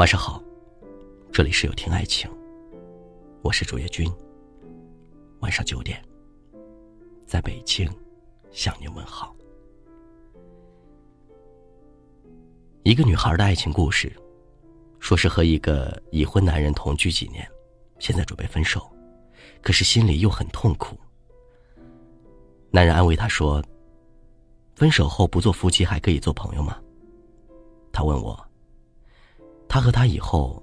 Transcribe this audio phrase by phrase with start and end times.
[0.00, 0.42] 晚上好，
[1.30, 2.26] 这里是有听爱情，
[3.42, 4.10] 我是主页君。
[5.40, 6.02] 晚上九点，
[7.26, 7.86] 在北京
[8.50, 9.36] 向您问好。
[12.82, 14.10] 一个女孩的爱情故事，
[15.00, 17.46] 说是和一个已婚男人同居几年，
[17.98, 18.90] 现在准备分手，
[19.60, 20.98] 可是心里又很痛苦。
[22.70, 23.62] 男人安慰她说
[24.74, 26.80] ：“分手后不做夫妻还可以做朋友吗？”
[27.92, 28.42] 她问我
[29.70, 30.60] ：“他和他以后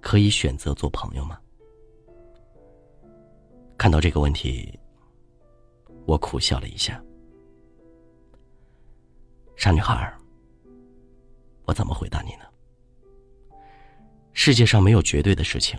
[0.00, 1.38] 可以选择做朋友吗？”
[3.78, 4.76] 看到这个问题，
[6.06, 7.00] 我苦笑了一下。
[9.54, 10.12] 傻女孩，
[11.66, 13.58] 我怎么回答你呢？
[14.32, 15.78] 世界上没有绝对的事情。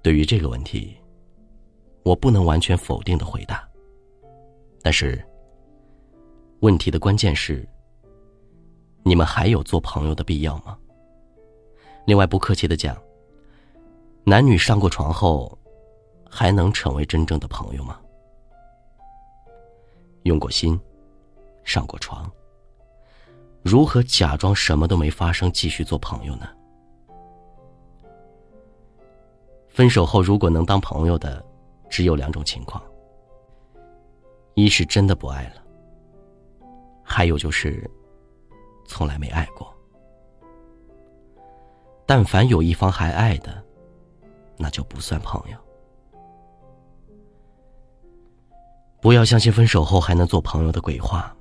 [0.00, 0.96] 对于这个问题，
[2.02, 3.68] 我不能完全否定的回答。
[4.80, 5.22] 但是，
[6.60, 7.68] 问题的关键是。
[9.04, 10.78] 你们还有做朋友的必要吗？
[12.08, 12.96] 另外，不客气的讲，
[14.24, 15.58] 男女上过床后，
[16.26, 18.00] 还能成为真正的朋友吗？
[20.22, 20.80] 用过心，
[21.64, 22.32] 上过床，
[23.62, 26.48] 如何假装什么都没发生，继续做朋友呢？
[29.68, 31.44] 分手后，如果能当朋友的，
[31.90, 32.82] 只有两种情况：
[34.54, 35.62] 一是真的不爱了，
[37.02, 37.86] 还有就是。
[38.86, 39.77] 从来没爱过。
[42.08, 43.62] 但凡有一方还爱的，
[44.56, 45.58] 那就不算朋友。
[48.98, 51.36] 不要相信分手后还能做朋友的鬼话，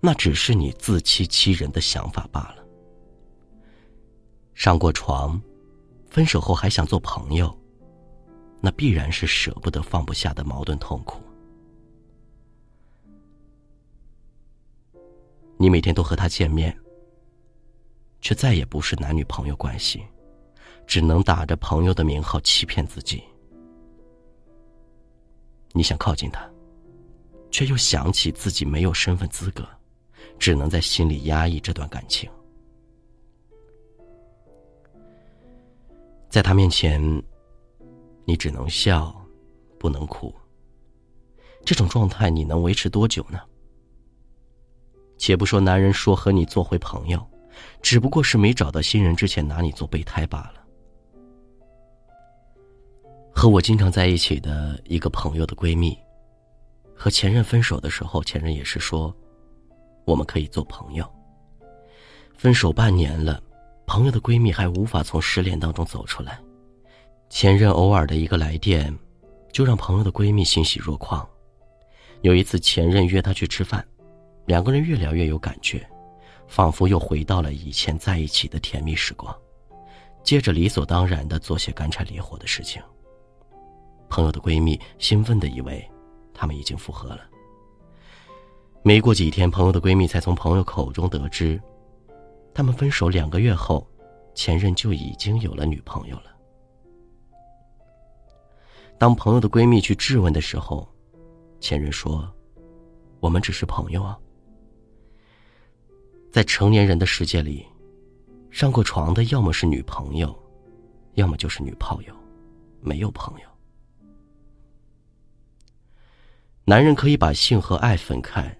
[0.00, 2.66] 那只是你自欺欺人的想法罢了。
[4.52, 5.40] 上过床，
[6.10, 7.56] 分手后还想做朋友，
[8.60, 11.22] 那必然是舍不得、放不下的矛盾痛苦。
[15.56, 16.76] 你每天都和他见面，
[18.24, 20.02] 却再也不是男女朋友关系，
[20.86, 23.22] 只能打着朋友的名号欺骗自己。
[25.72, 26.50] 你想靠近他，
[27.50, 29.62] 却又想起自己没有身份资格，
[30.38, 32.30] 只能在心里压抑这段感情。
[36.30, 36.98] 在他面前，
[38.24, 39.14] 你只能笑，
[39.78, 40.34] 不能哭。
[41.62, 43.38] 这种状态你能维持多久呢？
[45.18, 47.22] 且不说男人说和你做回朋友，
[47.82, 50.64] 只不过是没找到新人之前拿你做备胎罢了。
[53.34, 55.98] 和我经常在一起的一个朋友的闺蜜，
[56.94, 59.14] 和前任分手的时候，前任也是说，
[60.04, 61.04] 我们可以做朋友。
[62.36, 63.42] 分手半年了，
[63.86, 66.38] 朋友的闺蜜还无法从失恋当中走出来，
[67.28, 68.96] 前任偶尔的一个来电，
[69.52, 71.28] 就让朋友的闺蜜欣喜若狂。
[72.22, 73.84] 有一次，前任约她去吃饭。
[74.46, 75.86] 两个人越聊越有感觉，
[76.54, 79.36] 仿佛又回到了以前在一起的甜蜜时光。
[80.22, 82.80] 接着理所当然的做些干柴烈火的事情。
[84.08, 85.84] 朋友的闺蜜兴奋的以为，
[86.32, 87.22] 他们已经复合了。
[88.84, 91.60] 没过几天，朋友的闺蜜才从朋友口中得知，
[92.54, 93.84] 他们分手两个月后，
[94.32, 96.36] 前任就已经有了女朋友了。
[98.96, 100.88] 当朋友的闺蜜去质问的时候，
[101.58, 102.32] 前任说
[103.18, 104.16] ：“我们只是朋友啊。”
[106.34, 107.64] 在成年人的世界里，
[108.50, 110.36] 上过床的要么是女朋友，
[111.12, 112.14] 要么就是女炮友，
[112.80, 113.46] 没有朋友。
[116.64, 118.52] 男人可以把性和爱分开，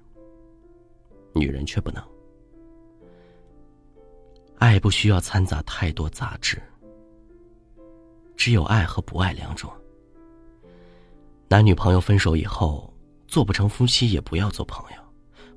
[1.32, 2.00] 女人却不能。
[4.58, 6.62] 爱不需要掺杂太多杂质，
[8.36, 9.68] 只有爱和不爱两种。
[11.48, 12.94] 男女朋友分手以后，
[13.26, 15.03] 做不成夫妻也不要做朋友。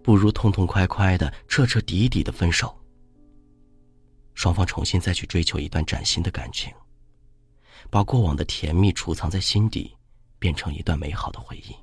[0.07, 2.73] 不如痛痛快快的、彻彻底底的分手。
[4.35, 6.73] 双方重新再去追求一段崭新的感情，
[7.89, 9.93] 把过往的甜蜜储藏在心底，
[10.39, 11.75] 变成一段美好的回忆。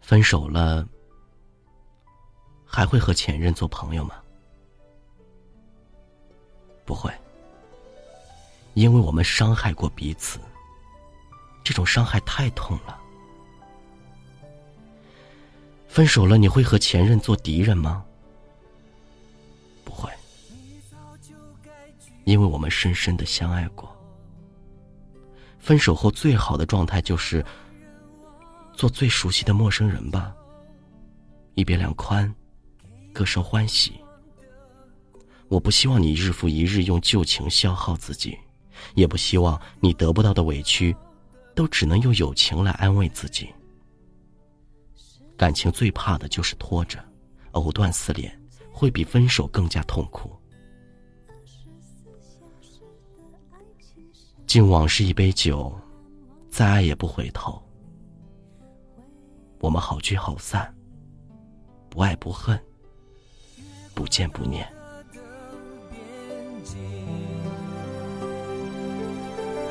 [0.00, 0.88] 分手了，
[2.64, 4.22] 还会和前任做朋友吗？
[6.84, 7.12] 不会，
[8.74, 10.38] 因为我们伤害过彼此，
[11.64, 13.01] 这种伤害太痛了。
[15.92, 18.02] 分手了，你会和前任做敌人吗？
[19.84, 20.08] 不会，
[22.24, 23.94] 因为我们深深的相爱过。
[25.58, 27.44] 分手后最好的状态就是
[28.74, 30.34] 做最熟悉的陌生人吧，
[31.56, 32.34] 一别两宽，
[33.12, 34.00] 各生欢喜。
[35.48, 38.38] 我不希望你日复一日用旧情消耗自己，
[38.94, 40.96] 也不希望你得不到的委屈，
[41.54, 43.50] 都只能用友情来安慰自己。
[45.42, 47.04] 感情最怕的就是拖着
[47.50, 48.32] 藕断丝连
[48.70, 50.30] 会比分手更加痛苦。
[54.46, 55.76] 敬往事一杯酒
[56.48, 57.60] 再爱也不回头。
[59.58, 60.72] 我们好聚好散
[61.90, 62.56] 不爱不恨
[63.94, 64.64] 不见不念。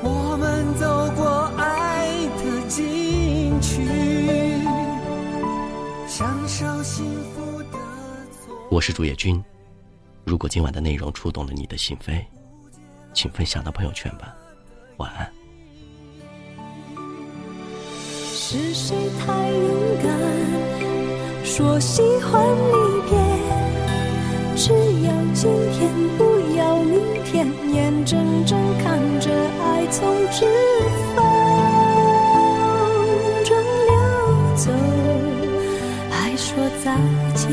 [0.03, 4.30] 我们走过爱的禁区。
[8.69, 9.43] 我是主页君，
[10.25, 12.23] 如果今晚的内容触动了你的心扉，
[13.13, 14.35] 请分享到朋友圈吧。
[14.97, 15.31] 晚安。
[18.33, 20.11] 是谁太勇敢，
[21.45, 23.17] 说喜欢离别？
[24.55, 24.73] 只
[25.03, 26.23] 要今天，不
[26.57, 29.31] 要明天，眼睁睁看着
[29.61, 30.45] 爱从指
[31.15, 31.20] 缝
[36.53, 36.85] 说再
[37.33, 37.49] 见。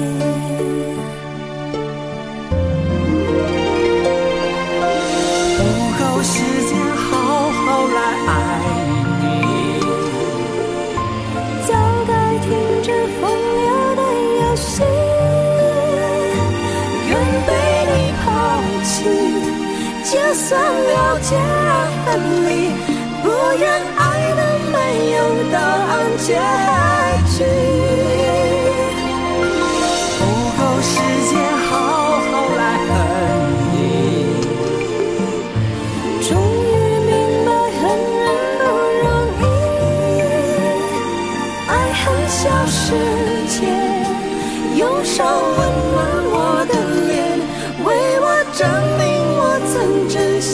[5.56, 5.60] 不
[5.98, 6.34] 够时
[6.66, 7.08] 间好
[7.48, 8.28] 好来爱
[9.22, 9.24] 你。
[11.68, 11.70] 早
[12.08, 12.46] 该停
[12.82, 12.86] 止
[13.20, 14.02] 风流的
[14.40, 14.82] 游戏
[17.08, 17.10] 愿
[17.46, 17.48] 被
[17.92, 18.26] 你抛
[18.82, 18.88] 弃。
[20.10, 21.72] 就算了解而
[22.04, 22.06] 分
[22.48, 22.50] 离
[23.22, 23.26] 不
[23.60, 23.62] 愿
[23.96, 24.02] 爱
[24.34, 24.40] 的
[24.72, 24.74] 没
[25.12, 25.16] 有
[25.52, 26.26] 答案结
[27.36, 27.97] 局。
[30.88, 30.94] 时
[31.28, 31.32] 间
[31.68, 31.70] 好
[32.18, 32.90] 好来恨
[33.72, 33.76] 你，
[36.26, 36.30] 终
[36.64, 36.66] 于
[37.06, 37.10] 明
[37.44, 37.80] 白恨
[38.18, 38.26] 人
[38.58, 38.62] 不
[39.04, 39.06] 容
[39.42, 39.44] 易。
[41.68, 42.76] 爱恨消失
[43.48, 43.56] 前，
[44.76, 45.60] 用手温
[45.92, 45.96] 暖
[46.32, 46.36] 我
[46.70, 46.72] 的
[47.06, 47.12] 脸，
[47.84, 47.86] 为
[48.20, 48.24] 我
[48.54, 48.60] 证
[48.98, 49.04] 明
[49.36, 49.40] 我。
[49.70, 50.50] 曾真心